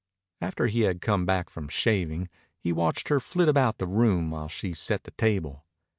[0.41, 4.47] After he had come back from shaving, he watched her flit about the room while
[4.49, 5.63] she set the table.